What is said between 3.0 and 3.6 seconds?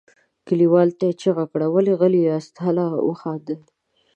وخاندئ.